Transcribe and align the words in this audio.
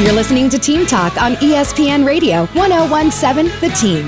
You're 0.00 0.12
listening 0.12 0.48
to 0.50 0.60
Team 0.60 0.86
Talk 0.86 1.20
on 1.20 1.34
ESPN 1.34 2.06
Radio 2.06 2.46
1017 2.54 3.50
The 3.60 3.68
Team. 3.74 4.06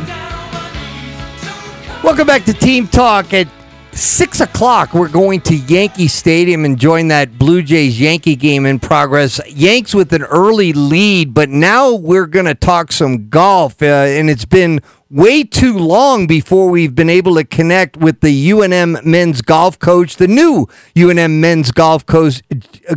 Welcome 2.05 2.29
back 2.29 2.45
to 2.45 2.53
Team 2.53 2.87
Talk. 2.87 3.35
At 3.35 3.49
six 3.91 4.39
o'clock, 4.39 4.95
we're 4.95 5.09
going 5.09 5.41
to 5.41 5.57
Yankee 5.57 6.07
Stadium 6.07 6.65
and 6.65 6.79
join 6.79 7.09
that 7.09 7.41
Blue 7.41 7.61
Jays 7.61 8.01
Yankee 8.01 8.37
game 8.37 8.67
in 8.67 8.79
progress. 8.79 9.41
Yanks 9.53 9.93
with 9.93 10.13
an 10.13 10.23
early 10.23 10.73
lead, 10.73 11.35
but 11.35 11.49
now 11.49 11.93
we're 11.93 12.29
going 12.29 12.47
to 12.47 12.55
talk 12.55 12.93
some 12.93 13.29
golf, 13.29 13.83
uh, 13.83 13.87
and 13.87 14.31
it's 14.31 14.45
been 14.45 14.81
way 15.11 15.43
too 15.43 15.77
long 15.77 16.29
before 16.29 16.71
we've 16.71 16.95
been 16.95 17.11
able 17.11 17.35
to 17.35 17.45
connect 17.45 17.97
with 17.97 18.21
the 18.21 18.51
UNM 18.51 19.05
men's 19.05 19.43
golf 19.43 19.79
coach, 19.79 20.17
the 20.17 20.29
new 20.29 20.67
UNM 20.95 21.41
men's 21.41 21.73
golf 21.73 22.07
coach, 22.07 22.43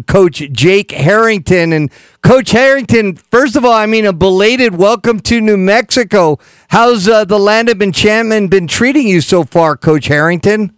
coach 0.08 0.44
Jake 0.52 0.92
Harrington. 0.92 1.74
And 1.74 1.92
Coach 2.22 2.52
Harrington, 2.52 3.16
first 3.16 3.56
of 3.56 3.66
all, 3.66 3.74
I 3.74 3.88
mean, 3.88 4.06
a 4.06 4.14
belated 4.14 4.76
welcome 4.76 5.20
to 5.22 5.42
New 5.42 5.58
Mexico. 5.58 6.38
How's 6.70 7.08
uh, 7.08 7.26
the 7.26 7.40
land 7.40 7.70
of 7.70 7.82
enchantment 7.82 8.52
been 8.52 8.68
treating 8.68 9.08
you 9.08 9.20
so 9.20 9.44
far, 9.44 9.76
Coach 9.76 10.06
Harrington? 10.06 10.76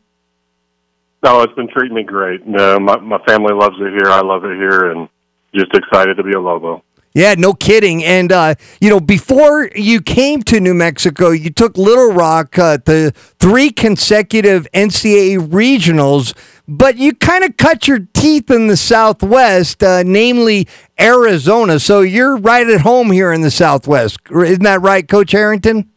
No, 1.22 1.42
it's 1.42 1.54
been 1.54 1.68
treating 1.68 1.96
me 1.96 2.04
great. 2.04 2.46
No, 2.46 2.80
my 2.80 2.98
my 2.98 3.18
family 3.28 3.54
loves 3.54 3.76
it 3.80 3.90
here. 3.90 4.12
I 4.12 4.22
love 4.22 4.46
it 4.46 4.56
here, 4.58 4.92
and 4.92 5.10
just 5.56 5.74
excited 5.74 6.18
to 6.18 6.24
be 6.24 6.34
a 6.34 6.40
Lobo. 6.40 6.85
Yeah, 7.16 7.34
no 7.38 7.54
kidding. 7.54 8.04
And, 8.04 8.30
uh, 8.30 8.56
you 8.82 8.90
know, 8.90 9.00
before 9.00 9.70
you 9.74 10.02
came 10.02 10.44
to 10.44 10.60
New 10.60 10.74
Mexico, 10.74 11.30
you 11.30 11.50
took 11.50 11.78
Little 11.78 12.12
Rock 12.12 12.60
uh, 12.60 12.78
the 12.84 13.14
three 13.40 13.70
consecutive 13.72 14.68
NCAA 14.74 15.38
regionals, 15.48 16.36
but 16.68 16.98
you 16.98 17.16
kind 17.16 17.46
of 17.46 17.56
cut 17.56 17.88
your 17.88 18.00
teeth 18.14 18.52
in 18.52 18.68
the 18.68 18.76
Southwest, 18.76 19.82
uh, 19.82 20.04
namely 20.04 20.68
Arizona. 21.00 21.80
So 21.80 22.02
you're 22.02 22.36
right 22.36 22.68
at 22.68 22.82
home 22.82 23.12
here 23.12 23.32
in 23.32 23.40
the 23.40 23.52
Southwest. 23.52 24.20
Isn't 24.30 24.64
that 24.64 24.82
right, 24.82 25.08
Coach 25.08 25.32
Harrington? 25.32 25.90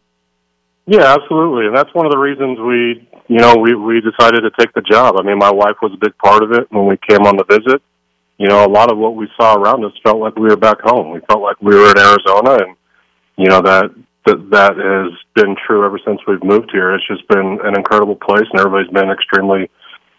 Yeah, 0.87 1.15
absolutely. 1.15 1.67
And 1.67 1.77
that's 1.77 1.93
one 1.95 2.07
of 2.07 2.13
the 2.13 2.19
reasons 2.19 2.61
we, 2.61 3.09
you 3.27 3.41
know, 3.41 3.57
we, 3.57 3.75
we 3.75 4.01
decided 4.01 4.43
to 4.43 4.51
take 4.57 4.73
the 4.73 4.83
job. 4.83 5.17
I 5.19 5.25
mean, 5.25 5.39
my 5.39 5.51
wife 5.51 5.79
was 5.83 5.93
a 5.95 5.99
big 5.99 6.17
part 6.19 6.45
of 6.45 6.53
it 6.53 6.71
when 6.71 6.87
we 6.87 6.97
came 7.09 7.27
on 7.27 7.37
the 7.37 7.45
visit 7.45 7.83
you 8.39 8.47
know, 8.47 8.65
a 8.65 8.71
lot 8.71 8.91
of 8.91 8.99
what 8.99 9.17
we 9.17 9.29
saw 9.37 9.55
around 9.57 9.85
us 9.85 9.93
felt 10.03 10.19
like 10.19 10.37
we 10.37 10.49
were 10.49 10.57
back 10.57 10.81
home. 10.81 11.11
We 11.11 11.21
felt 11.29 11.43
like 11.43 11.61
we 11.61 11.75
were 11.75 11.91
in 11.91 11.99
Arizona, 11.99 12.65
and 12.65 12.77
you 13.37 13.49
know 13.49 13.61
that 13.63 13.91
that 14.27 14.51
that 14.51 14.77
has 14.77 15.13
been 15.35 15.57
true 15.67 15.85
ever 15.85 15.99
since 16.07 16.21
we've 16.27 16.43
moved 16.43 16.71
here. 16.73 16.95
It's 16.95 17.07
just 17.07 17.27
been 17.29 17.59
an 17.65 17.77
incredible 17.77 18.17
place, 18.17 18.47
and 18.51 18.61
everybody's 18.61 18.93
been 18.93 19.11
extremely 19.11 19.71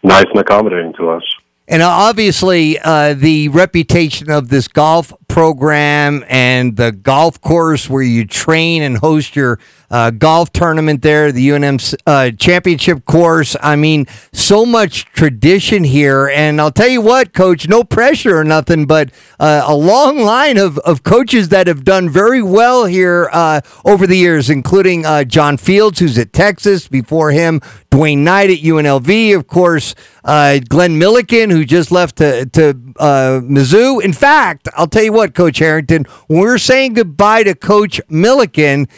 nice 0.02 0.26
and 0.30 0.38
accommodating 0.38 0.92
to 0.94 1.10
us. 1.10 1.22
And 1.66 1.82
obviously, 1.82 2.78
uh, 2.80 3.14
the 3.14 3.48
reputation 3.48 4.28
of 4.28 4.48
this 4.48 4.66
golf 4.66 5.12
program 5.40 6.22
and 6.28 6.76
the 6.76 6.92
golf 6.92 7.40
course 7.40 7.88
where 7.88 8.02
you 8.02 8.26
train 8.26 8.82
and 8.82 8.98
host 8.98 9.34
your 9.34 9.58
uh, 9.90 10.10
golf 10.10 10.52
tournament 10.52 11.02
there, 11.02 11.32
the 11.32 11.48
UNM 11.48 11.94
uh, 12.06 12.30
championship 12.32 13.04
course. 13.06 13.56
I 13.60 13.74
mean, 13.74 14.06
so 14.32 14.64
much 14.64 15.06
tradition 15.06 15.82
here. 15.82 16.28
And 16.28 16.60
I'll 16.60 16.70
tell 16.70 16.88
you 16.88 17.00
what, 17.00 17.32
coach, 17.32 17.68
no 17.68 17.82
pressure 17.82 18.38
or 18.38 18.44
nothing, 18.44 18.86
but 18.86 19.10
uh, 19.40 19.64
a 19.66 19.74
long 19.74 20.18
line 20.18 20.58
of, 20.58 20.78
of 20.80 21.02
coaches 21.02 21.48
that 21.48 21.66
have 21.66 21.84
done 21.84 22.08
very 22.08 22.42
well 22.42 22.84
here 22.84 23.28
uh, 23.32 23.62
over 23.84 24.06
the 24.06 24.16
years, 24.16 24.48
including 24.48 25.04
uh, 25.04 25.24
John 25.24 25.56
Fields, 25.56 25.98
who's 25.98 26.18
at 26.18 26.32
Texas, 26.32 26.86
before 26.86 27.30
him, 27.30 27.60
Dwaine 27.90 28.18
Knight 28.18 28.50
at 28.50 28.58
UNLV, 28.58 29.34
of 29.34 29.46
course, 29.48 29.94
uh, 30.22 30.60
Glen 30.68 31.00
Millican, 31.00 31.50
who 31.50 31.64
just 31.64 31.90
left 31.90 32.16
to, 32.16 32.46
to 32.46 32.74
Mizzou. 32.74 34.02
In 34.02 34.12
fact, 34.12 34.68
I'll 34.76 34.86
tell 34.86 35.02
you 35.02 35.12
what, 35.12 35.29
Coach 35.34 35.58
Harrington, 35.58 36.04
when 36.26 36.40
we 36.40 36.46
were 36.46 36.58
saying 36.58 36.94
goodbye 36.94 37.42
to 37.44 37.54
Coach 37.54 38.00
Millican, 38.10 38.88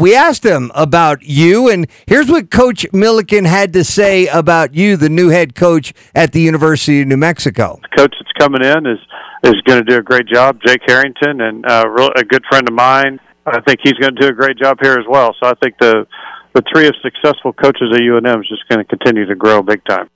we 0.00 0.14
asked 0.14 0.44
him 0.44 0.70
about 0.74 1.22
you, 1.22 1.68
and 1.68 1.86
here's 2.06 2.28
what 2.28 2.50
Coach 2.50 2.86
Millican 2.92 3.46
had 3.46 3.72
to 3.74 3.84
say 3.84 4.26
about 4.26 4.74
you, 4.74 4.96
the 4.96 5.08
new 5.08 5.28
head 5.28 5.54
coach 5.54 5.92
at 6.14 6.32
the 6.32 6.40
University 6.40 7.02
of 7.02 7.08
New 7.08 7.16
Mexico. 7.16 7.78
The 7.82 7.96
coach 7.96 8.14
that's 8.18 8.32
coming 8.38 8.64
in 8.64 8.86
is 8.86 8.98
is 9.42 9.60
going 9.62 9.82
to 9.82 9.84
do 9.84 9.96
a 9.96 10.02
great 10.02 10.26
job, 10.26 10.60
Jake 10.66 10.82
Harrington, 10.86 11.40
and 11.40 11.64
uh, 11.64 11.84
a 12.16 12.24
good 12.24 12.44
friend 12.50 12.68
of 12.68 12.74
mine. 12.74 13.18
I 13.46 13.60
think 13.62 13.80
he's 13.82 13.94
going 13.94 14.14
to 14.14 14.20
do 14.20 14.28
a 14.28 14.32
great 14.32 14.58
job 14.58 14.78
here 14.82 14.98
as 14.98 15.06
well. 15.08 15.34
So 15.42 15.48
I 15.48 15.54
think 15.62 15.76
the 15.78 16.06
the 16.52 16.62
three 16.72 16.88
of 16.88 16.94
successful 17.00 17.52
coaches 17.52 17.90
at 17.94 18.00
UNM 18.00 18.40
is 18.40 18.48
just 18.48 18.68
going 18.68 18.84
to 18.84 18.84
continue 18.84 19.24
to 19.26 19.34
grow 19.36 19.62
big 19.62 19.84
time. 19.84 20.10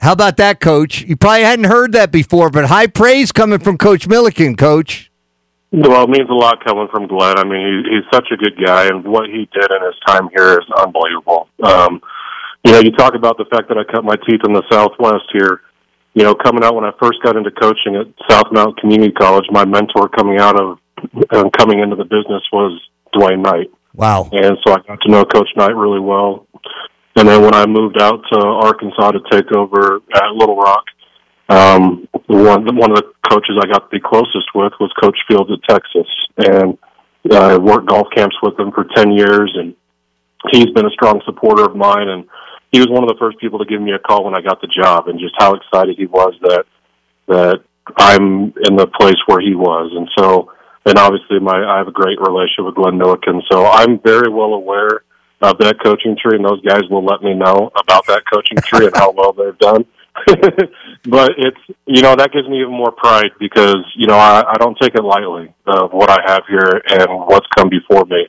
How 0.00 0.12
about 0.12 0.36
that, 0.36 0.60
Coach? 0.60 1.02
You 1.02 1.16
probably 1.16 1.42
hadn't 1.42 1.66
heard 1.66 1.92
that 1.92 2.10
before, 2.12 2.50
but 2.50 2.66
high 2.66 2.88
praise 2.88 3.32
coming 3.32 3.60
from 3.60 3.78
Coach 3.78 4.08
Millican, 4.08 4.58
Coach. 4.58 5.10
Well, 5.72 6.04
it 6.04 6.10
means 6.10 6.30
a 6.30 6.34
lot 6.34 6.64
coming 6.64 6.88
from 6.90 7.06
Glen. 7.06 7.38
I 7.38 7.44
mean, 7.44 7.84
he, 7.84 7.96
he's 7.96 8.04
such 8.12 8.28
a 8.32 8.36
good 8.36 8.56
guy, 8.64 8.86
and 8.86 9.04
what 9.04 9.28
he 9.28 9.48
did 9.52 9.68
in 9.70 9.82
his 9.84 9.98
time 10.06 10.28
here 10.34 10.58
is 10.58 10.66
unbelievable. 10.78 11.48
Um, 11.62 12.00
you 12.64 12.72
know, 12.72 12.80
you 12.80 12.92
talk 12.92 13.14
about 13.14 13.36
the 13.36 13.46
fact 13.50 13.68
that 13.68 13.78
I 13.78 13.84
cut 13.84 14.04
my 14.04 14.16
teeth 14.26 14.40
in 14.46 14.52
the 14.52 14.62
Southwest 14.70 15.24
here. 15.32 15.62
You 16.14 16.22
know, 16.22 16.34
coming 16.34 16.64
out 16.64 16.74
when 16.74 16.84
I 16.84 16.92
first 17.00 17.22
got 17.22 17.36
into 17.36 17.50
coaching 17.50 17.96
at 17.96 18.06
South 18.30 18.50
Mountain 18.50 18.76
Community 18.80 19.12
College, 19.12 19.44
my 19.50 19.64
mentor 19.64 20.08
coming 20.08 20.38
out 20.40 20.58
of 20.58 20.78
and 21.30 21.52
coming 21.52 21.80
into 21.80 21.96
the 21.96 22.04
business 22.04 22.42
was 22.52 22.80
Dwaine 23.14 23.42
Knight. 23.42 23.70
Wow. 23.94 24.28
And 24.32 24.56
so 24.66 24.72
I 24.72 24.80
got 24.86 25.00
to 25.02 25.10
know 25.10 25.24
Coach 25.24 25.48
Knight 25.56 25.74
really 25.74 26.00
well. 26.00 26.46
And 27.16 27.28
then 27.28 27.42
when 27.42 27.54
I 27.54 27.66
moved 27.66 28.00
out 28.00 28.22
to 28.32 28.38
Arkansas 28.38 29.12
to 29.12 29.20
take 29.30 29.50
over 29.52 30.00
at 30.14 30.32
Little 30.34 30.56
Rock, 30.56 30.84
um, 31.48 32.08
one 32.26 32.64
one 32.76 32.90
of 32.90 32.96
the 32.96 33.12
coaches 33.28 33.56
I 33.60 33.66
got 33.66 33.90
the 33.90 34.00
closest 34.00 34.48
with 34.54 34.72
was 34.80 34.92
Coach 35.00 35.18
Fields 35.28 35.50
at 35.50 35.62
Texas, 35.68 36.08
and 36.38 36.78
I 37.32 37.56
worked 37.56 37.88
golf 37.88 38.08
camps 38.14 38.36
with 38.42 38.58
him 38.58 38.72
for 38.72 38.86
ten 38.94 39.12
years, 39.12 39.52
and 39.54 39.74
he's 40.50 40.70
been 40.74 40.86
a 40.86 40.90
strong 40.90 41.20
supporter 41.24 41.64
of 41.64 41.76
mine. 41.76 42.08
And 42.08 42.24
he 42.72 42.80
was 42.80 42.88
one 42.88 43.04
of 43.04 43.08
the 43.08 43.16
first 43.18 43.38
people 43.38 43.58
to 43.60 43.64
give 43.64 43.80
me 43.80 43.92
a 43.92 43.98
call 43.98 44.24
when 44.24 44.36
I 44.36 44.40
got 44.40 44.60
the 44.60 44.66
job, 44.68 45.08
and 45.08 45.20
just 45.20 45.34
how 45.38 45.54
excited 45.54 45.96
he 45.96 46.06
was 46.06 46.34
that 46.42 46.64
that 47.28 47.60
I'm 47.96 48.52
in 48.66 48.76
the 48.76 48.90
place 48.98 49.18
where 49.26 49.40
he 49.40 49.54
was. 49.54 49.92
And 49.94 50.08
so, 50.18 50.52
and 50.84 50.98
obviously, 50.98 51.38
my 51.38 51.62
I 51.62 51.78
have 51.78 51.88
a 51.88 51.92
great 51.92 52.18
relationship 52.20 52.66
with 52.66 52.74
Glen 52.74 52.98
Millican, 52.98 53.40
so 53.50 53.66
I'm 53.66 54.00
very 54.00 54.30
well 54.30 54.54
aware 54.54 55.02
of 55.42 55.58
that 55.58 55.76
coaching 55.82 56.16
tree, 56.16 56.36
and 56.36 56.44
those 56.44 56.62
guys 56.62 56.82
will 56.90 57.04
let 57.04 57.22
me 57.22 57.34
know 57.34 57.70
about 57.78 58.06
that 58.06 58.24
coaching 58.32 58.58
tree 58.58 58.86
and 58.86 58.96
how 58.96 59.12
well 59.12 59.32
they've 59.32 59.58
done. 59.58 59.84
but 61.04 61.32
it's 61.36 61.60
you 61.86 62.02
know 62.02 62.14
that 62.16 62.30
gives 62.32 62.48
me 62.48 62.60
even 62.60 62.72
more 62.72 62.92
pride 62.92 63.30
because 63.38 63.84
you 63.96 64.06
know 64.06 64.16
I, 64.16 64.42
I 64.48 64.54
don't 64.58 64.76
take 64.80 64.94
it 64.94 65.02
lightly 65.02 65.52
of 65.66 65.92
what 65.92 66.10
I 66.10 66.18
have 66.26 66.42
here 66.48 66.82
and 66.88 67.06
what's 67.26 67.46
come 67.56 67.68
before 67.68 68.04
me. 68.06 68.28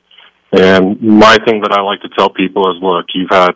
And 0.52 1.00
my 1.02 1.36
thing 1.44 1.60
that 1.60 1.72
I 1.72 1.82
like 1.82 2.00
to 2.00 2.08
tell 2.16 2.30
people 2.30 2.70
is, 2.72 2.82
look, 2.82 3.06
you've 3.14 3.30
had 3.30 3.52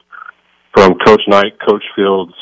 from 0.75 0.99
Coach 0.99 1.23
Knight, 1.27 1.59
Coach 1.67 1.85
Fields, 1.97 2.35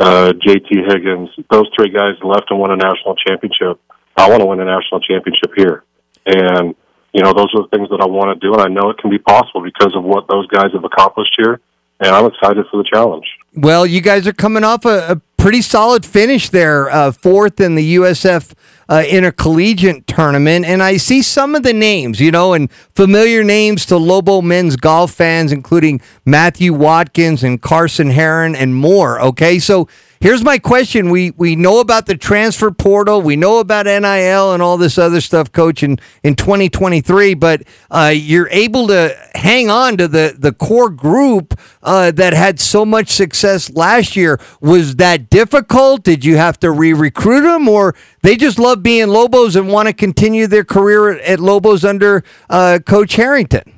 uh, 0.00 0.32
JT 0.34 0.90
Higgins, 0.90 1.30
those 1.50 1.70
three 1.76 1.90
guys 1.90 2.14
left 2.22 2.50
and 2.50 2.58
won 2.58 2.72
a 2.72 2.76
national 2.76 3.14
championship. 3.16 3.80
I 4.16 4.28
want 4.28 4.40
to 4.40 4.46
win 4.46 4.60
a 4.60 4.64
national 4.64 5.00
championship 5.00 5.52
here, 5.56 5.84
and 6.26 6.74
you 7.12 7.22
know 7.22 7.32
those 7.32 7.50
are 7.54 7.62
the 7.62 7.70
things 7.70 7.88
that 7.90 8.00
I 8.00 8.06
want 8.06 8.34
to 8.34 8.46
do, 8.46 8.52
and 8.52 8.62
I 8.62 8.68
know 8.68 8.90
it 8.90 8.98
can 8.98 9.10
be 9.10 9.18
possible 9.18 9.62
because 9.62 9.94
of 9.94 10.02
what 10.02 10.26
those 10.28 10.46
guys 10.48 10.72
have 10.74 10.84
accomplished 10.84 11.34
here 11.36 11.60
and 12.00 12.14
I'm 12.14 12.26
excited 12.26 12.64
for 12.70 12.82
the 12.82 12.88
challenge. 12.90 13.26
Well, 13.56 13.86
you 13.86 14.00
guys 14.00 14.26
are 14.26 14.32
coming 14.32 14.64
off 14.64 14.84
a, 14.84 15.12
a 15.12 15.16
pretty 15.36 15.62
solid 15.62 16.04
finish 16.04 16.48
there, 16.48 16.90
uh, 16.90 17.12
fourth 17.12 17.60
in 17.60 17.76
the 17.76 17.94
USF 17.96 18.52
uh, 18.88 19.04
intercollegiate 19.08 20.08
tournament, 20.08 20.66
and 20.66 20.82
I 20.82 20.96
see 20.96 21.22
some 21.22 21.54
of 21.54 21.62
the 21.62 21.72
names, 21.72 22.20
you 22.20 22.32
know, 22.32 22.52
and 22.52 22.70
familiar 22.94 23.44
names 23.44 23.86
to 23.86 23.96
Lobo 23.96 24.42
men's 24.42 24.74
golf 24.74 25.12
fans, 25.12 25.52
including 25.52 26.00
Matthew 26.24 26.72
Watkins 26.72 27.44
and 27.44 27.62
Carson 27.62 28.10
Heron 28.10 28.56
and 28.56 28.74
more. 28.74 29.20
Okay, 29.20 29.60
so 29.60 29.88
Here's 30.24 30.42
my 30.42 30.58
question: 30.58 31.10
We 31.10 31.32
we 31.32 31.54
know 31.54 31.80
about 31.80 32.06
the 32.06 32.16
transfer 32.16 32.70
portal, 32.70 33.20
we 33.20 33.36
know 33.36 33.58
about 33.58 33.84
NIL 33.84 34.54
and 34.54 34.62
all 34.62 34.78
this 34.78 34.96
other 34.96 35.20
stuff, 35.20 35.52
Coach, 35.52 35.82
in, 35.82 35.98
in 36.22 36.34
2023. 36.34 37.34
But 37.34 37.64
uh, 37.90 38.10
you're 38.16 38.48
able 38.48 38.86
to 38.86 39.14
hang 39.34 39.68
on 39.68 39.98
to 39.98 40.08
the 40.08 40.34
the 40.34 40.50
core 40.50 40.88
group 40.88 41.60
uh, 41.82 42.10
that 42.12 42.32
had 42.32 42.58
so 42.58 42.86
much 42.86 43.10
success 43.10 43.68
last 43.72 44.16
year. 44.16 44.40
Was 44.62 44.96
that 44.96 45.28
difficult? 45.28 46.04
Did 46.04 46.24
you 46.24 46.38
have 46.38 46.58
to 46.60 46.70
re-recruit 46.70 47.42
them, 47.42 47.68
or 47.68 47.94
they 48.22 48.34
just 48.34 48.58
love 48.58 48.82
being 48.82 49.08
Lobos 49.08 49.56
and 49.56 49.68
want 49.68 49.88
to 49.88 49.92
continue 49.92 50.46
their 50.46 50.64
career 50.64 51.18
at 51.18 51.38
Lobos 51.38 51.84
under 51.84 52.24
uh, 52.48 52.78
Coach 52.86 53.16
Harrington? 53.16 53.74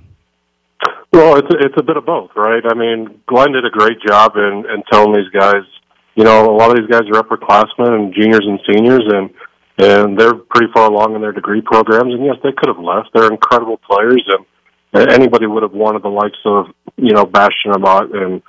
Well, 1.13 1.39
it's 1.39 1.53
a, 1.53 1.59
it's 1.59 1.75
a 1.77 1.83
bit 1.83 1.97
of 1.97 2.07
both, 2.07 2.31
right? 2.37 2.63
I 2.65 2.75
mean, 2.75 3.21
Glen 3.27 3.51
did 3.51 3.65
a 3.65 3.71
great 3.71 3.99
job 4.07 4.37
in, 4.37 4.65
in 4.71 4.85
telling 4.93 5.13
these 5.13 5.31
guys 5.31 5.65
you 6.17 6.25
know, 6.25 6.51
a 6.51 6.57
lot 6.57 6.71
of 6.71 6.77
these 6.77 6.91
guys 6.91 7.07
are 7.13 7.23
upperclassmen 7.23 7.93
and 7.93 8.15
juniors 8.15 8.45
and 8.45 8.59
seniors, 8.67 9.05
and 9.07 9.31
and 9.79 10.19
they're 10.19 10.35
pretty 10.35 10.73
far 10.73 10.91
along 10.91 11.15
in 11.15 11.21
their 11.21 11.33
degree 11.33 11.61
programs. 11.61 12.15
And 12.15 12.25
yes, 12.25 12.37
they 12.43 12.53
could 12.57 12.69
have 12.69 12.83
left. 12.83 13.11
They're 13.15 13.31
incredible 13.31 13.79
players, 13.79 14.25
and 14.33 15.13
anybody 15.13 15.47
would 15.47 15.63
have 15.63 15.73
wanted 15.73 16.03
the 16.03 16.09
likes 16.09 16.39
of 16.47 16.67
you 16.97 17.13
know 17.13 17.27
Bastien 17.27 17.75
Amat 17.75 18.15
and 18.15 18.43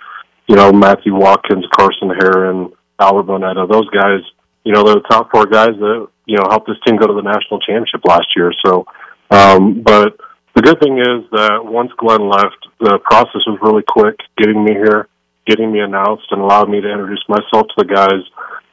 you 0.47 0.55
know 0.55 0.71
Matthew 0.71 1.13
Watkins, 1.13 1.65
Carson 1.75 2.09
Heron, 2.17 2.71
Albert 2.99 3.27
Bonetta. 3.27 3.69
Those 3.69 3.89
guys, 3.89 4.23
you 4.63 4.71
know, 4.71 4.83
they're 4.83 4.95
the 4.95 5.07
top 5.09 5.29
four 5.31 5.45
guys 5.45 5.75
that 5.77 6.07
you 6.25 6.37
know 6.37 6.45
helped 6.49 6.67
this 6.67 6.77
team 6.87 6.95
go 6.95 7.07
to 7.07 7.13
the 7.13 7.21
national 7.21 7.59
championship 7.59 8.01
last 8.05 8.27
year. 8.35 8.53
So, 8.65 8.85
um, 9.29 9.81
but 9.81 10.15
the 10.55 10.61
good 10.61 10.79
thing 10.79 10.99
is 10.99 11.29
that 11.31 11.59
once 11.65 11.91
Glen 11.97 12.29
left, 12.29 12.65
the 12.79 12.99
process 13.03 13.43
was 13.45 13.59
really 13.61 13.83
quick, 13.85 14.15
getting 14.37 14.63
me 14.63 14.71
here, 14.71 15.09
getting 15.47 15.71
me 15.71 15.79
announced, 15.79 16.27
and 16.31 16.41
allowed 16.41 16.69
me 16.69 16.81
to 16.81 16.89
introduce 16.89 17.23
myself 17.27 17.67
to 17.67 17.75
the 17.77 17.85
guys. 17.85 18.21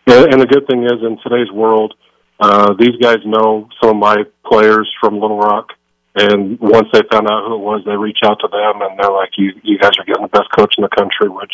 And, 0.07 0.35
and 0.35 0.41
the 0.41 0.47
good 0.47 0.67
thing 0.67 0.85
is, 0.85 1.01
in 1.01 1.19
today's 1.23 1.51
world, 1.51 1.95
uh, 2.41 2.75
these 2.79 2.97
guys 3.01 3.19
know 3.25 3.69
some 3.81 3.91
of 3.91 3.97
my 3.97 4.25
players 4.45 4.91
from 5.01 5.21
Little 5.21 5.39
Rock, 5.39 5.69
and 6.17 6.59
once 6.61 6.89
they 6.93 7.01
found 7.11 7.31
out 7.31 7.47
who 7.47 7.55
it 7.55 7.65
was, 7.65 7.83
they 7.87 7.97
reach 7.97 8.19
out 8.25 8.39
to 8.41 8.49
them, 8.49 8.83
and 8.83 8.99
they're 8.99 9.13
like, 9.13 9.31
"You, 9.39 9.53
you 9.63 9.79
guys 9.79 9.93
are 9.99 10.05
getting 10.05 10.23
the 10.23 10.29
best 10.29 10.51
coach 10.57 10.75
in 10.77 10.83
the 10.83 10.95
country," 10.95 11.29
which 11.29 11.53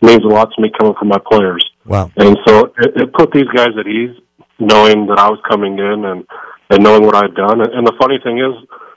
means 0.00 0.24
a 0.24 0.28
lot 0.28 0.48
to 0.54 0.60
me 0.60 0.70
coming 0.78 0.94
from 0.98 1.08
my 1.08 1.20
players. 1.30 1.64
Wow. 1.86 2.10
And 2.16 2.36
so 2.46 2.72
it, 2.78 3.02
it 3.02 3.14
put 3.14 3.32
these 3.32 3.48
guys 3.54 3.76
at 3.78 3.86
ease, 3.86 4.16
knowing 4.58 5.06
that 5.06 5.18
I 5.18 5.28
was 5.28 5.40
coming 5.48 5.78
in 5.78 6.04
and 6.04 6.26
and 6.70 6.82
knowing 6.82 7.04
what 7.04 7.14
I'd 7.14 7.34
done. 7.34 7.60
And, 7.60 7.72
and 7.72 7.86
the 7.86 7.96
funny 8.00 8.18
thing 8.24 8.38
is, 8.38 8.56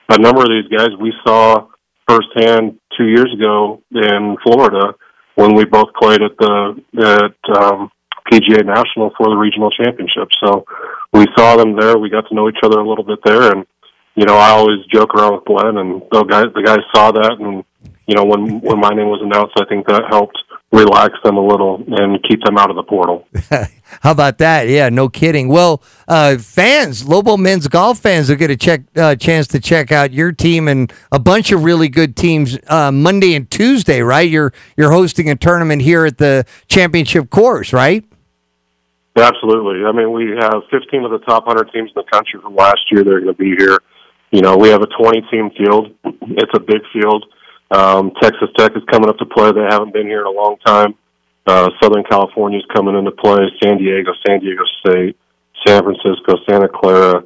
a 0.10 0.20
number 0.20 0.42
of 0.42 0.50
these 0.50 0.72
guys 0.72 0.90
we 1.00 1.14
saw 1.26 1.68
firsthand 2.08 2.80
two 2.98 3.08
years 3.08 3.32
ago 3.34 3.82
in 3.92 4.38
Florida 4.44 4.96
when 5.36 5.54
we 5.54 5.66
both 5.66 5.94
played 6.02 6.22
at 6.22 6.36
the 6.38 6.82
at 6.98 7.58
um, 7.62 7.92
PGA 8.32 8.66
National 8.66 9.12
for 9.18 9.30
the 9.30 9.36
regional 9.36 9.70
championship. 9.72 10.30
So 10.44 10.66
we 11.14 11.28
saw 11.38 11.56
them 11.58 11.80
there. 11.80 11.98
We 11.98 12.10
got 12.10 12.28
to 12.30 12.36
know 12.36 12.50
each 12.50 12.64
other 12.64 12.80
a 12.80 12.88
little 12.88 13.04
bit 13.04 13.20
there, 13.24 13.52
and 13.52 13.66
you 14.16 14.26
know 14.26 14.36
I 14.36 14.50
always 14.50 14.86
joke 14.92 15.14
around 15.14 15.36
with 15.36 15.46
Glen, 15.46 15.78
and 15.78 16.02
the 16.12 16.24
guys 16.24 16.46
the 16.56 16.64
guys 16.64 16.80
saw 16.94 17.12
that, 17.12 17.38
and 17.40 17.64
you 18.08 18.16
know 18.16 18.26
when 18.26 18.62
when 18.62 18.80
my 18.80 18.90
name 18.90 19.08
was 19.08 19.22
announced, 19.22 19.54
I 19.60 19.66
think 19.66 19.88
that 19.88 20.04
helped 20.10 20.38
relax 20.72 21.14
them 21.24 21.38
a 21.38 21.46
little 21.46 21.84
and 21.88 22.22
keep 22.24 22.44
them 22.44 22.58
out 22.58 22.70
of 22.70 22.76
the 22.76 22.84
portal. 22.84 23.28
How 24.06 24.12
about 24.12 24.38
that? 24.38 24.68
Yeah, 24.68 24.90
no 24.90 25.10
kidding. 25.10 25.48
Well, 25.48 25.82
uh, 26.08 26.38
fans, 26.38 27.08
Lobo 27.08 27.38
men's 27.38 27.68
golf 27.68 27.98
fans 27.98 28.30
are 28.30 28.36
going 28.36 28.50
to 28.50 28.56
check 28.56 28.82
uh, 28.96 29.16
chance 29.16 29.48
to 29.48 29.60
check 29.60 29.92
out 29.92 30.14
your 30.14 30.32
team 30.32 30.68
and 30.68 30.94
a 31.12 31.18
bunch 31.18 31.52
of 31.52 31.64
really 31.64 31.90
good 31.90 32.16
teams 32.16 32.56
uh, 32.68 32.92
Monday 32.92 33.34
and 33.34 33.50
Tuesday, 33.50 34.02
right? 34.02 34.30
You're 34.30 34.54
you're 34.78 34.92
hosting 34.92 35.32
a 35.32 35.36
tournament 35.36 35.82
here 35.82 36.06
at 36.06 36.20
the 36.20 36.46
championship 36.68 37.32
course, 37.32 37.74
right? 37.74 38.06
Absolutely. 39.16 39.84
I 39.84 39.92
mean, 39.92 40.12
we 40.12 40.38
have 40.40 40.62
15 40.70 41.04
of 41.04 41.10
the 41.10 41.26
top 41.26 41.48
100 41.48 41.72
teams 41.74 41.90
in 41.90 41.94
the 41.96 42.08
country 42.12 42.40
from 42.40 42.54
last 42.56 42.82
year. 42.92 43.04
They're 43.04 43.22
going 43.22 43.34
to 43.36 43.42
be 43.42 43.56
here. 43.58 43.80
You 44.30 44.42
know, 44.42 44.56
we 44.56 44.70
have 44.70 44.84
a 44.84 44.88
20 45.02 45.22
team 45.32 45.50
field. 45.58 45.96
It's 46.04 46.52
a 46.54 46.60
big 46.60 46.82
field. 46.94 47.26
Um, 47.72 48.12
Texas 48.22 48.50
Tech 48.56 48.74
is 48.76 48.84
coming 48.92 49.10
up 49.10 49.18
to 49.18 49.26
play. 49.26 49.52
They 49.52 49.66
haven't 49.68 49.94
been 49.94 50.06
here 50.06 50.22
in 50.22 50.28
a 50.28 50.30
long 50.30 50.58
time. 50.64 50.94
Uh, 51.46 51.70
Southern 51.82 52.04
California 52.04 52.60
is 52.60 52.66
coming 52.74 52.96
into 52.96 53.12
play. 53.12 53.40
San 53.62 53.78
Diego, 53.78 54.12
San 54.26 54.40
Diego 54.40 54.64
State, 54.80 55.18
San 55.66 55.84
Francisco, 55.84 56.36
Santa 56.50 56.68
Clara, 56.68 57.24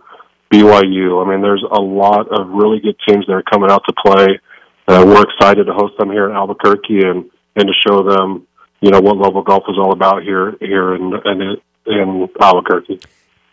BYU. 0.52 1.26
I 1.26 1.30
mean, 1.30 1.42
there's 1.42 1.64
a 1.64 1.82
lot 1.82 2.28
of 2.28 2.50
really 2.50 2.80
good 2.80 2.98
teams 3.08 3.26
that 3.28 3.34
are 3.34 3.44
coming 3.44 3.72
out 3.72 3.84
to 3.88 3.94
play. 4.06 4.40
Uh, 4.88 5.04
we're 5.06 5.24
excited 5.24 5.66
to 5.66 5.74
host 5.74 5.98
them 5.98 6.12
here 6.12 6.30
in 6.30 6.36
Albuquerque 6.36 7.06
and 7.06 7.30
and 7.56 7.68
to 7.68 7.74
show 7.88 8.04
them, 8.04 8.48
you 8.80 8.92
know, 8.92 9.02
what 9.02 9.18
level 9.18 9.42
golf 9.42 9.64
is 9.68 9.78
all 9.78 9.92
about 9.94 10.24
here 10.24 10.56
here 10.60 10.96
in 10.96 11.14
in, 11.26 11.58
in 11.86 12.30
Albuquerque 12.42 13.00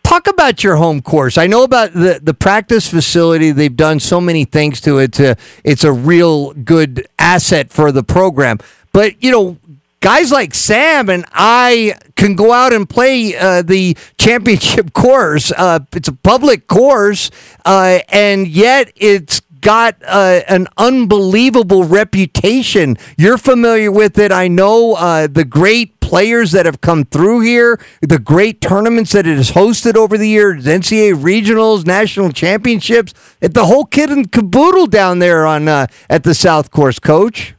talk 0.07 0.27
about 0.27 0.63
your 0.63 0.77
home 0.77 1.01
course. 1.01 1.37
I 1.37 1.47
know 1.47 1.63
about 1.63 1.93
the, 1.93 2.19
the 2.23 2.33
practice 2.33 2.89
facility. 2.89 3.51
They've 3.51 3.75
done 3.75 3.99
so 3.99 4.21
many 4.21 4.45
things 4.45 4.79
to 4.81 4.99
it. 4.99 5.13
To, 5.13 5.35
it's 5.65 5.83
a 5.83 5.91
real 5.91 6.53
good 6.53 7.07
asset 7.19 7.71
for 7.71 7.91
the 7.91 8.03
program. 8.03 8.57
But, 8.93 9.21
you 9.21 9.31
know, 9.31 9.57
guys 10.07 10.31
like 10.31 10.55
Sam 10.55 11.09
and 11.09 11.25
I 11.33 11.93
can 12.15 12.37
go 12.37 12.53
out 12.53 12.71
and 12.71 12.89
play 12.89 13.35
uh, 13.35 13.61
the 13.61 13.97
championship 14.17 14.93
course. 14.93 15.51
Uh, 15.51 15.79
it's 15.91 16.07
a 16.07 16.13
public 16.13 16.67
course, 16.67 17.29
uh, 17.65 17.99
and 18.07 18.47
yet 18.47 18.89
it's 18.95 19.41
got 19.59 19.97
uh, 20.05 20.43
an 20.47 20.67
unbelievable 20.77 21.83
reputation. 21.83 22.95
You're 23.17 23.37
familiar 23.37 23.91
with 23.91 24.17
it. 24.17 24.31
I 24.31 24.47
know 24.47 24.93
uh, 24.93 25.27
the 25.27 25.43
great 25.43 25.99
players 25.99 26.53
that 26.53 26.65
have 26.65 26.79
come 26.79 27.03
through 27.03 27.41
here, 27.41 27.77
the 27.99 28.17
great 28.17 28.61
tournaments 28.61 29.11
that 29.11 29.27
it 29.27 29.35
has 29.35 29.51
hosted 29.51 29.97
over 29.97 30.17
the 30.17 30.29
years, 30.29 30.63
NCAA 30.63 31.15
regionals, 31.15 31.85
national 31.85 32.31
championships, 32.31 33.13
the 33.41 33.65
whole 33.65 33.83
kit 33.83 34.09
and 34.09 34.31
caboodle 34.31 34.87
down 34.87 35.19
there 35.19 35.45
on 35.45 35.67
uh, 35.67 35.87
at 36.09 36.23
the 36.23 36.33
South 36.33 36.71
Course, 36.71 36.97
Coach. 36.97 37.56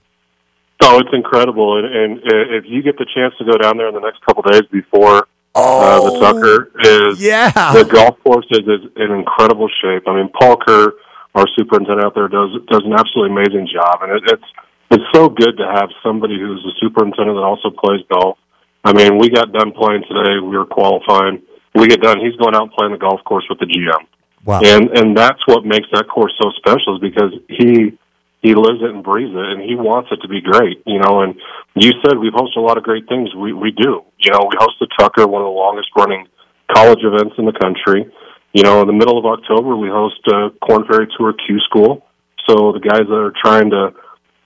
Oh, 0.80 1.00
it's 1.00 1.10
incredible, 1.12 1.78
and, 1.78 1.86
and 1.86 2.20
if 2.54 2.64
you 2.66 2.82
get 2.82 2.98
the 2.98 3.06
chance 3.14 3.34
to 3.38 3.44
go 3.44 3.58
down 3.58 3.76
there 3.76 3.88
in 3.88 3.94
the 3.94 4.00
next 4.00 4.25
couple 4.25 4.42
days 4.42 4.62
before 4.70 5.26
oh, 5.54 5.80
uh, 5.82 5.98
the 6.06 6.20
Tucker 6.20 6.70
is 7.10 7.20
yeah. 7.20 7.50
the 7.75 7.84
golf 7.84 8.16
course 8.22 8.46
is, 8.50 8.60
is 8.60 8.86
in 8.96 9.10
incredible 9.10 9.69
shape. 9.82 10.06
I 10.06 10.14
mean, 10.14 10.30
Paul 10.38 10.56
Kerr, 10.56 10.94
our 11.34 11.46
superintendent 11.58 12.06
out 12.06 12.14
there, 12.14 12.28
does 12.28 12.62
does 12.70 12.82
an 12.84 12.94
absolutely 12.94 13.34
amazing 13.34 13.69
job, 13.72 14.02
and 14.02 14.12
it, 14.12 14.22
it's 14.30 14.48
it's 14.90 15.04
so 15.12 15.28
good 15.28 15.58
to 15.58 15.66
have 15.66 15.90
somebody 16.02 16.38
who's 16.38 16.64
a 16.64 16.75
superintendent 16.81 17.36
that 17.36 17.44
also 17.44 17.70
plays 17.70 18.00
golf. 18.08 18.38
I 18.84 18.92
mean, 18.92 19.19
we 19.19 19.28
got 19.28 19.52
done 19.52 19.72
playing 19.72 20.04
today. 20.08 20.38
We 20.40 20.56
were 20.56 20.64
qualifying. 20.64 21.42
We 21.74 21.88
get 21.88 22.00
done. 22.00 22.20
He's 22.20 22.36
going 22.36 22.54
out 22.54 22.70
and 22.70 22.72
playing 22.72 22.92
the 22.92 22.98
golf 22.98 23.22
course 23.24 23.44
with 23.50 23.58
the 23.58 23.66
GM. 23.66 24.06
Wow. 24.44 24.60
And 24.64 24.96
and 24.96 25.16
that's 25.16 25.44
what 25.46 25.66
makes 25.66 25.88
that 25.92 26.08
course 26.08 26.32
so 26.40 26.50
special 26.56 26.96
is 26.96 27.00
because 27.00 27.34
he 27.48 27.98
he 28.43 28.55
lives 28.55 28.79
it 28.82 28.90
and 28.90 29.02
breathes 29.02 29.35
it, 29.35 29.46
and 29.50 29.61
he 29.61 29.75
wants 29.75 30.11
it 30.12 30.23
to 30.23 30.29
be 30.29 30.40
great. 30.40 30.82
You 30.87 31.00
know, 31.00 31.23
and 31.23 31.35
you 31.75 31.90
said 32.02 32.19
we've 32.19 32.32
hosted 32.32 32.56
a 32.56 32.61
lot 32.61 32.79
of 32.79 32.85
great 32.85 33.08
things. 33.08 33.35
We 33.35 33.52
we 33.52 33.70
do. 33.73 34.05
You 34.19 34.31
know, 34.31 34.46
we 34.46 34.56
hosted 34.56 34.88
Tucker, 34.99 35.26
one 35.26 35.43
of 35.43 35.46
the 35.46 35.58
longest 35.58 35.88
running 35.96 36.26
college 36.75 37.02
events 37.02 37.35
in 37.38 37.46
the 37.46 37.58
country. 37.58 38.11
You 38.52 38.62
know, 38.62 38.81
in 38.81 38.87
the 38.87 38.96
middle 38.96 39.19
of 39.19 39.26
October, 39.26 39.76
we 39.76 39.88
host 39.88 40.20
a 40.29 40.50
Korn 40.64 40.87
Ferry 40.87 41.08
Tour 41.19 41.35
Q 41.35 41.58
School. 41.69 42.05
So 42.49 42.73
the 42.73 42.81
guys 42.81 43.05
that 43.05 43.20
are 43.20 43.35
trying 43.37 43.70
to 43.70 43.93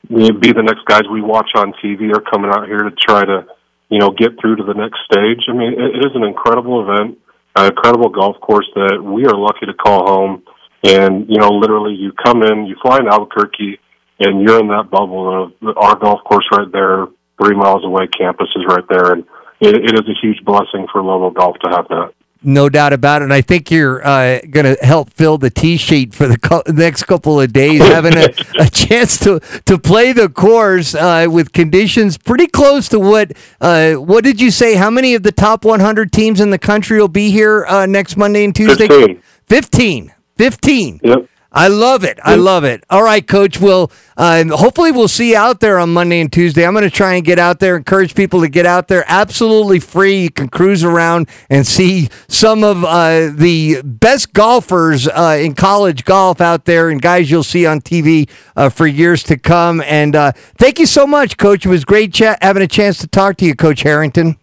be 0.08 0.52
the 0.52 0.62
next 0.64 0.84
guys 0.86 1.02
we 1.10 1.22
watch 1.22 1.50
on 1.54 1.72
TV 1.84 2.10
are 2.12 2.20
coming 2.20 2.50
out 2.50 2.66
here 2.66 2.82
to 2.82 2.90
try 2.90 3.24
to, 3.24 3.46
you 3.90 3.98
know, 3.98 4.10
get 4.10 4.40
through 4.40 4.56
to 4.56 4.64
the 4.64 4.74
next 4.74 4.98
stage. 5.06 5.46
I 5.48 5.52
mean, 5.52 5.72
it, 5.78 5.96
it 5.96 6.02
is 6.02 6.16
an 6.16 6.24
incredible 6.24 6.82
event, 6.82 7.18
an 7.54 7.66
incredible 7.70 8.08
golf 8.08 8.40
course 8.40 8.68
that 8.74 8.98
we 9.00 9.26
are 9.26 9.36
lucky 9.36 9.66
to 9.66 9.74
call 9.74 10.06
home. 10.06 10.42
And 10.82 11.28
you 11.28 11.38
know, 11.38 11.50
literally, 11.50 11.94
you 11.94 12.12
come 12.12 12.42
in, 12.42 12.66
you 12.66 12.74
fly 12.82 12.98
in 12.98 13.06
Albuquerque, 13.06 13.78
and 14.22 14.42
you're 14.42 14.60
in 14.60 14.68
that 14.68 14.90
bubble 14.90 15.44
of 15.44 15.76
our 15.76 15.96
golf 15.96 16.20
course 16.24 16.46
right 16.52 16.70
there, 16.72 17.06
three 17.42 17.56
miles 17.56 17.84
away. 17.84 18.06
Campus 18.06 18.48
is 18.56 18.64
right 18.66 18.84
there, 18.88 19.12
and 19.12 19.24
it, 19.60 19.74
it 19.74 19.94
is 19.94 20.08
a 20.08 20.14
huge 20.20 20.44
blessing 20.44 20.86
for 20.92 21.02
Lobo 21.02 21.30
Golf 21.30 21.56
to 21.64 21.70
have 21.70 21.88
that. 21.88 22.14
No 22.44 22.68
doubt 22.68 22.92
about 22.92 23.22
it. 23.22 23.26
And 23.26 23.32
I 23.32 23.40
think 23.40 23.70
you're 23.70 24.04
uh, 24.04 24.40
going 24.50 24.74
to 24.74 24.84
help 24.84 25.10
fill 25.10 25.38
the 25.38 25.48
tee 25.48 25.76
sheet 25.76 26.12
for 26.12 26.26
the 26.26 26.36
co- 26.36 26.64
next 26.68 27.04
couple 27.04 27.40
of 27.40 27.52
days, 27.52 27.80
having 27.80 28.16
a, 28.16 28.34
a, 28.58 28.68
chance 28.68 29.18
to, 29.20 29.38
to 29.66 29.78
play 29.78 30.12
the 30.12 30.28
course 30.28 30.94
uh, 30.94 31.28
with 31.30 31.52
conditions 31.52 32.18
pretty 32.18 32.48
close 32.48 32.88
to 32.88 32.98
what. 32.98 33.32
Uh, 33.60 33.94
what 33.94 34.24
did 34.24 34.40
you 34.40 34.50
say? 34.50 34.74
How 34.74 34.90
many 34.90 35.14
of 35.14 35.22
the 35.22 35.30
top 35.30 35.64
100 35.64 36.10
teams 36.10 36.40
in 36.40 36.50
the 36.50 36.58
country 36.58 37.00
will 37.00 37.06
be 37.06 37.30
here 37.30 37.64
uh, 37.66 37.86
next 37.86 38.16
Monday 38.16 38.44
and 38.44 38.54
Tuesday? 38.54 38.88
15. 38.88 39.22
15. 39.46 40.14
15. 40.36 41.00
Yep. 41.04 41.28
I 41.54 41.68
love 41.68 42.02
it. 42.02 42.18
I 42.24 42.36
love 42.36 42.64
it. 42.64 42.82
All 42.88 43.02
right, 43.02 43.26
Coach. 43.26 43.60
Well, 43.60 43.92
uh, 44.16 44.44
hopefully 44.56 44.90
we'll 44.90 45.06
see 45.06 45.32
you 45.32 45.36
out 45.36 45.60
there 45.60 45.78
on 45.78 45.92
Monday 45.92 46.22
and 46.22 46.32
Tuesday. 46.32 46.66
I'm 46.66 46.72
going 46.72 46.82
to 46.82 46.90
try 46.90 47.14
and 47.14 47.24
get 47.24 47.38
out 47.38 47.60
there, 47.60 47.76
encourage 47.76 48.14
people 48.14 48.40
to 48.40 48.48
get 48.48 48.64
out 48.64 48.88
there. 48.88 49.04
Absolutely 49.06 49.78
free. 49.78 50.22
You 50.22 50.30
can 50.30 50.48
cruise 50.48 50.82
around 50.82 51.28
and 51.50 51.66
see 51.66 52.08
some 52.26 52.64
of 52.64 52.84
uh, 52.84 53.28
the 53.34 53.82
best 53.84 54.32
golfers 54.32 55.06
uh, 55.06 55.38
in 55.38 55.54
college 55.54 56.06
golf 56.06 56.40
out 56.40 56.64
there, 56.64 56.88
and 56.88 57.02
guys 57.02 57.30
you'll 57.30 57.42
see 57.42 57.66
on 57.66 57.82
TV 57.82 58.30
uh, 58.56 58.70
for 58.70 58.86
years 58.86 59.22
to 59.24 59.36
come. 59.36 59.82
And 59.82 60.16
uh, 60.16 60.32
thank 60.56 60.78
you 60.78 60.86
so 60.86 61.06
much, 61.06 61.36
Coach. 61.36 61.66
It 61.66 61.68
was 61.68 61.84
great 61.84 62.14
chat 62.14 62.38
having 62.40 62.62
a 62.62 62.68
chance 62.68 62.96
to 62.98 63.06
talk 63.06 63.36
to 63.36 63.44
you, 63.44 63.54
Coach 63.54 63.82
Harrington. 63.82 64.38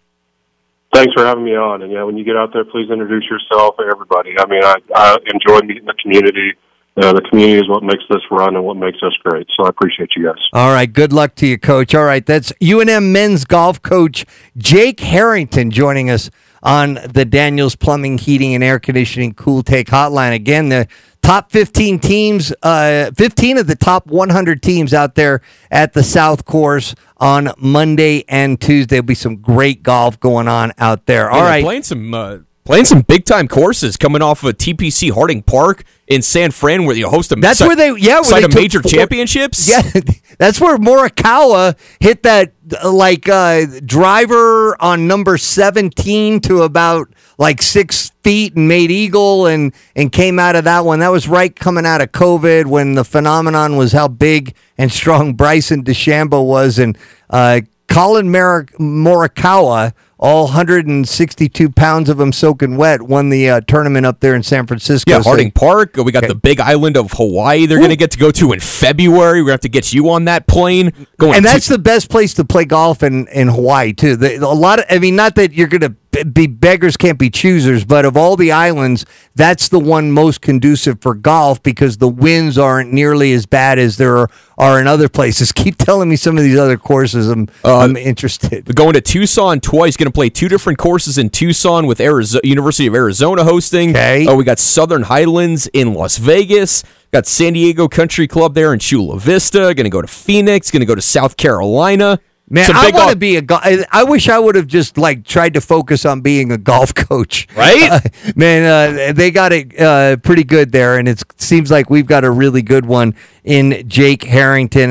Thanks 0.94 1.14
for 1.14 1.26
having 1.26 1.44
me 1.44 1.56
on. 1.56 1.82
And 1.82 1.92
yeah, 1.92 2.04
when 2.04 2.18
you 2.18 2.24
get 2.24 2.36
out 2.36 2.52
there, 2.54 2.66
please 2.66 2.90
introduce 2.92 3.26
yourself 3.30 3.76
and 3.80 3.92
everybody. 3.92 4.36
I 4.38 4.46
mean, 4.46 4.64
I, 4.64 4.76
I 4.94 5.18
enjoy 5.34 5.66
meeting 5.66 5.86
the 5.86 5.96
community 6.02 6.54
uh, 6.98 7.14
the 7.14 7.22
community 7.22 7.60
is 7.60 7.70
what 7.70 7.84
makes 7.84 8.04
this 8.10 8.22
run 8.30 8.56
and 8.56 8.64
what 8.64 8.76
makes 8.76 8.98
us 9.04 9.14
great. 9.24 9.48
So 9.56 9.66
I 9.66 9.70
appreciate 9.70 10.10
you 10.16 10.26
guys. 10.26 10.42
All 10.54 10.74
right. 10.74 10.92
Good 10.92 11.14
luck 11.14 11.36
to 11.36 11.48
you, 11.48 11.58
Coach. 11.58 11.96
All 11.96 12.04
right. 12.04 12.26
That's 12.26 12.52
UNM 12.62 13.12
men's 13.12 13.46
golf 13.46 13.82
coach 13.82 14.26
Jake 14.58 15.00
Harrington 15.00 15.72
joining 15.72 16.10
us 16.10 16.30
on 16.62 16.96
the 17.14 17.26
Daniels 17.26 17.76
Plumbing, 17.76 18.18
Heating, 18.18 18.54
and 18.54 18.64
Air 18.64 18.80
Conditioning 18.80 19.34
Cool 19.34 19.64
Take 19.64 19.88
Hotline. 19.88 20.34
Again, 20.34 20.70
the 20.70 20.88
top 21.22 21.52
15 21.52 22.00
teams, 22.00 22.54
uh, 22.64 23.12
15 23.16 23.60
of 23.60 23.68
the 23.68 23.76
top 23.76 24.08
100 24.08 24.62
teams 24.62 24.94
out 24.94 25.16
there 25.16 25.42
at 25.72 25.94
the 25.94 26.04
South 26.04 26.46
Course 26.46 26.96
on 27.18 27.52
Monday 27.58 28.26
and 28.28 28.60
Tuesday. 28.60 28.96
There'll 28.96 29.06
be 29.06 29.16
some 29.16 29.38
great 29.38 29.84
golf 29.84 30.20
going 30.20 30.48
on 30.48 30.74
out 30.78 31.06
there. 31.06 31.30
All 31.30 31.40
yeah, 31.40 31.46
right. 31.46 31.64
Playing 31.64 31.84
some. 31.84 32.14
Uh 32.14 32.40
playing 32.66 32.86
some 32.86 33.02
big 33.02 33.26
time 33.26 33.48
courses 33.48 33.98
coming 33.98 34.22
off 34.22 34.44
of 34.44 34.58
TPC 34.58 35.12
Harding 35.12 35.42
Park 35.42 35.84
in 36.08 36.22
San 36.22 36.52
Fran, 36.52 36.86
where 36.86 36.96
you 36.96 37.10
host 37.10 37.32
a 37.32 37.36
That's 37.36 37.60
where 37.62 37.76
they 37.76 37.96
yeah 37.98 38.22
where 38.22 38.40
they 38.42 38.44
of 38.46 38.54
major 38.56 38.82
four- 38.82 38.92
championships. 38.92 39.68
Yeah, 39.70 39.82
that's 40.38 40.60
where 40.60 40.78
Morikawa 40.78 41.78
hit 42.00 42.24
that 42.24 42.54
like 42.84 43.28
uh, 43.30 43.66
driver 43.86 44.76
on 44.82 45.08
number 45.08 45.38
seventeen 45.38 46.40
to 46.42 46.64
about 46.64 47.08
like 47.38 47.62
six 47.62 48.12
feet 48.24 48.56
and 48.56 48.68
made 48.68 48.92
eagle 48.92 49.46
and 49.48 49.74
and 49.96 50.12
came 50.12 50.40
out 50.40 50.56
of 50.56 50.64
that 50.66 50.84
one. 50.86 51.00
That 51.00 51.10
was 51.10 51.28
right 51.28 51.56
coming 51.56 51.86
out 51.86 52.02
of 52.02 52.12
COVID 52.12 52.66
when 52.66 52.96
the 52.96 53.04
phenomenon 53.06 53.78
was 53.78 53.92
how 53.94 54.08
big 54.08 54.56
and 54.78 54.92
strong 54.92 55.34
Bryson 55.34 55.84
DeChambeau 55.84 56.46
was 56.46 56.80
and 56.80 56.98
uh, 57.30 57.62
Colin 57.88 58.32
Mar- 58.32 58.66
Morikawa. 58.80 59.94
All 60.22 60.44
162 60.48 61.70
pounds 61.70 62.10
of 62.10 62.18
them 62.18 62.34
soaking 62.34 62.76
wet 62.76 63.02
won 63.02 63.30
the 63.30 63.50
uh, 63.50 63.62
tournament 63.62 64.06
up 64.06 64.20
there 64.20 64.36
in 64.36 64.44
San 64.44 64.68
Francisco. 64.68 65.10
Yeah, 65.10 65.22
So- 65.22 65.30
Harding 65.30 65.52
Park. 65.52 65.96
We 65.96 66.12
got 66.12 66.26
Okay. 66.26 66.34
the 66.34 66.36
big 66.36 66.60
island 66.60 66.98
of 66.98 67.12
Hawaii. 67.14 67.66
They're 67.66 67.78
going 67.78 67.90
to 67.90 67.96
get 67.96 68.12
to 68.12 68.18
go 68.18 68.30
to 68.32 68.52
in 68.52 68.60
February. 68.60 69.42
We're 69.42 69.48
going 69.48 69.48
to 69.48 69.52
have 69.54 69.60
to 69.62 69.70
get 69.70 69.94
you 69.94 70.10
on 70.10 70.26
that 70.26 70.46
plane. 70.46 70.92
Going 71.18 71.36
and 71.36 71.46
to- 71.46 71.52
that's 71.52 71.68
the 71.68 71.78
best 71.78 72.10
place 72.10 72.34
to 72.34 72.44
play 72.44 72.66
golf 72.66 73.02
in, 73.02 73.28
in 73.28 73.48
Hawaii 73.48 73.94
too. 73.94 74.18
The, 74.18 74.36
a 74.36 74.48
lot 74.48 74.80
of, 74.80 74.86
I 74.90 75.00
mean, 75.00 75.16
not 75.16 75.36
that 75.36 75.54
you're 75.54 75.68
going 75.68 75.82
to 75.82 75.96
be 76.24 76.48
beggars 76.48 76.98
can't 76.98 77.18
be 77.18 77.30
choosers, 77.30 77.86
but 77.86 78.06
of 78.06 78.16
all 78.18 78.36
the 78.36 78.52
islands, 78.52 79.06
that's 79.36 79.70
the 79.70 79.80
one 79.80 80.12
most 80.12 80.42
conducive 80.42 81.02
for 81.02 81.14
golf 81.16 81.62
because 81.64 81.98
the 81.98 82.08
winds 82.08 82.58
aren't 82.58 82.92
nearly 82.94 83.34
as 83.34 83.46
bad 83.46 83.80
as 83.80 83.98
there 83.98 84.18
are, 84.18 84.30
are 84.58 84.80
in 84.80 84.88
other 84.88 85.10
places. 85.10 85.52
Keep 85.60 85.78
telling 85.78 86.10
me 86.10 86.16
some 86.16 86.38
of 86.38 86.44
these 86.44 86.58
other 86.58 86.78
courses. 86.78 87.30
I'm 87.30 87.48
Uh, 87.64 87.78
I'm 87.80 87.96
interested. 87.98 88.74
going 88.76 88.94
to 88.94 89.02
Tucson 89.02 89.60
twice. 89.60 89.98
Going 89.98 90.06
to 90.08 90.12
play 90.12 90.30
two 90.30 90.48
different 90.50 90.78
courses 90.80 91.18
in 91.18 91.30
Tucson 91.30 91.88
with 91.88 92.00
Arizona, 92.00 92.42
University 92.44 92.88
of 92.88 92.96
Arizona 92.96 93.44
hosting. 93.44 93.92
Okay. 93.92 94.26
Oh, 94.28 94.36
we 94.36 94.44
got 94.44 94.60
Southern 94.60 95.04
Highlands 95.04 95.68
in 95.74 95.94
Las 95.94 96.18
Vegas. 96.18 96.84
Got 97.12 97.26
San 97.26 97.54
Diego 97.54 97.88
Country 97.88 98.28
Club 98.28 98.54
there 98.54 98.72
in 98.72 98.78
Chula 98.80 99.20
Vista. 99.20 99.60
Going 99.60 99.78
to 99.78 99.90
go 99.90 100.02
to 100.02 100.08
Phoenix. 100.08 100.70
Going 100.70 100.82
to 100.82 100.86
go 100.86 100.94
to 100.96 101.02
South 101.02 101.38
Carolina. 101.38 102.20
Man, 102.52 102.72
I 102.74 102.90
want 102.92 103.12
to 103.12 103.16
be 103.16 103.36
a 103.36 103.42
golf. 103.42 103.62
I 103.64 104.04
wish 104.04 104.28
I 104.28 104.40
would 104.40 104.56
have 104.56 104.66
just 104.66 104.98
like 104.98 105.24
tried 105.24 105.54
to 105.54 105.62
focus 105.62 106.04
on 106.04 106.22
being 106.22 106.52
a 106.52 106.58
golf 106.58 106.96
coach. 107.10 107.48
Right? 107.56 107.90
Uh, 107.92 108.00
man, 108.36 109.10
uh, 109.10 109.14
they 109.14 109.30
got 109.30 109.52
it 109.54 109.80
uh, 109.80 110.18
pretty 110.18 110.44
good 110.44 110.72
there, 110.72 110.98
and 110.98 111.08
it 111.08 111.22
seems 111.38 111.70
like 111.70 111.90
we've 111.90 112.08
got 112.08 112.24
a 112.24 112.32
really 112.32 112.64
good 112.64 112.86
one 112.86 113.14
in 113.44 113.88
Jake 113.88 114.24
Harrington. 114.24 114.88